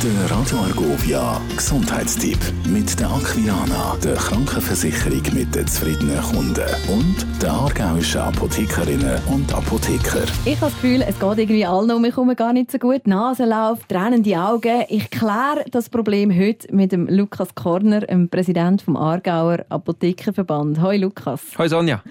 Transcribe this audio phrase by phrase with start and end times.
[0.00, 7.50] Der Radio Argovia Gesundheitstipp mit der Aquilana, der Krankenversicherung mit den zufriedenen Kunden und der
[7.50, 10.22] aargauischen Apothekerinnen und Apotheker.
[10.44, 13.08] Ich habe das Gefühl, es geht irgendwie allen um mich herum gar nicht so gut.
[13.08, 14.84] Nasenlauf, tränende Augen.
[14.88, 20.80] Ich kläre das Problem heute mit dem Lukas Korner, dem Präsident vom Aargauer Apothekerverband.
[20.80, 21.40] Hoi Lukas.
[21.58, 22.04] Hoi Sonja.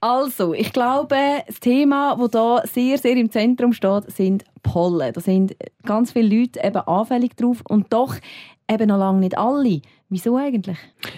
[0.00, 1.16] Also, ich glaube,
[1.46, 5.12] das Thema, das hier sehr, sehr im Zentrum steht, sind Pollen.
[5.12, 8.16] Da sind ganz viele Leute eben anfällig drauf und doch
[8.70, 9.80] eben noch lange nicht alle.
[10.08, 10.76] Wieso eigentlich?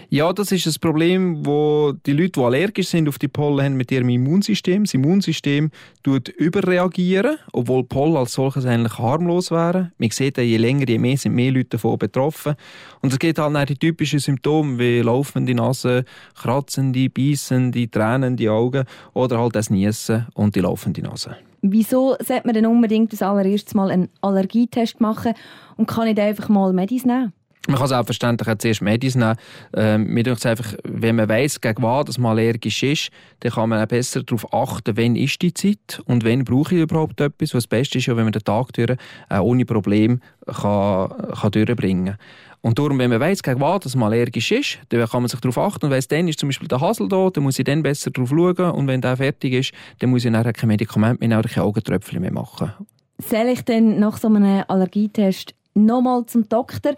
[0.09, 3.77] Ja, das ist ein Problem, wo die Leute, die allergisch sind auf die Pollen, haben
[3.77, 4.85] mit ihrem Immunsystem.
[4.85, 5.73] Das Immunsystem
[6.05, 9.93] tut überreagieren, obwohl Pollen als solches eigentlich harmlos wären.
[9.99, 12.55] Man sieht, je länger, je mehr sind mehr Leute davon betroffen.
[13.01, 16.05] Und es gibt halt die typischen Symptome wie laufende Nase,
[16.37, 21.37] kratzende, beißende, tränende Augen oder halt das Niesen und die laufende Nase.
[21.67, 25.33] Wieso sollte man denn unbedingt als allererstes mal einen Allergietest machen
[25.79, 27.33] und kann nicht einfach mal Medis nehmen?
[27.67, 29.37] Man kann selbstverständlich auch zuerst Medis nehmen.
[29.75, 33.87] Ähm, mir einfach, wenn man weiss, gegen was man allergisch ist, dann kann man auch
[33.87, 37.51] besser darauf achten, wann ist die Zeit und wann brauche ich überhaupt etwas.
[37.51, 38.97] das Beste ist wenn man den Tag durch
[39.31, 41.09] äh, ohne Problem kann,
[41.41, 42.19] kann durchbringen kann.
[42.61, 45.59] Und darum, wenn man weiss, gegen was man allergisch ist, dann kann man sich darauf
[45.59, 48.11] achten und weiss, dann ist zum Beispiel der Hasel da, dann muss ich dann besser
[48.11, 51.49] darauf schauen und wenn der fertig ist, dann muss ich nachher kein Medikament mehr oder
[51.49, 52.73] keine Augentröpfchen mehr machen.
[53.19, 56.95] Soll ich denn nach so einem Allergietest nochmal zum Doktor?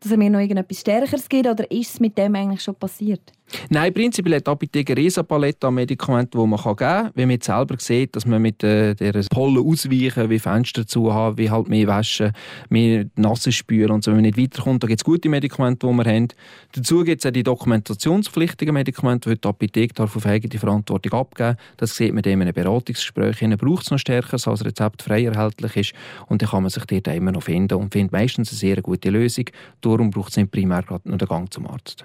[0.00, 3.32] Dass er mir noch irgendetwas Stärkeres gibt oder ist es mit dem eigentlich schon passiert?
[3.68, 7.10] Nein, prinzipiell hat die Apotheke eine Riesenpalette an Medikamenten, die man geben kann.
[7.14, 11.12] Wenn man jetzt selber sieht, dass man mit äh, der Pollen ausweichen, wie Fenster zu
[11.12, 12.32] haben, wie halt mehr waschen,
[12.68, 14.10] mehr Nasse spüren und so.
[14.10, 16.28] Wenn man nicht weiterkommt, da gibt es gute Medikamente, die wir haben.
[16.72, 21.56] Dazu gibt es auch die dokumentationspflichtigen Medikamente, die die Apotheke darf auf eigene Verantwortung abgeben
[21.76, 23.42] Das sieht man in einem Beratungsgespräch.
[23.42, 25.92] Ihnen braucht es noch stärker, als Rezept frei erhältlich ist.
[26.26, 29.10] Und dann kann man sich dort immer noch finden und findet meistens eine sehr gute
[29.10, 29.44] Lösung.
[29.80, 32.04] Darum braucht es nicht primär gerade nur den Gang zum Arzt.